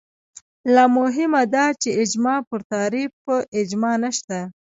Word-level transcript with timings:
لا 0.73 0.83
مهمه 0.97 1.41
دا 1.55 1.65
چې 1.81 1.89
اجماع 2.03 2.39
پر 2.49 2.59
تعریف 2.71 3.13
اجماع 3.59 3.95
نشته 4.03 4.37